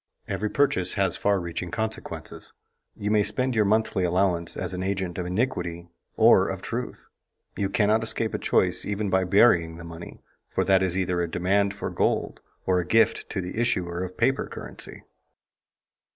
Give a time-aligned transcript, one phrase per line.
[0.27, 2.53] Every purchase has far reaching consequences.
[2.95, 7.07] You may spend your monthly allowance as an agent of iniquity or of truth.
[7.55, 11.29] You cannot escape a choice even by burying the money, for that is either a
[11.29, 15.03] demand for gold or a gift to the issuer of paper currency.